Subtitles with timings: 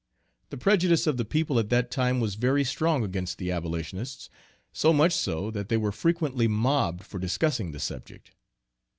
[0.49, 4.31] The prejudice of the people at that time was very strong against the abolitionists;
[4.73, 8.31] so much so that they were frequently mobbed for discussing the subject.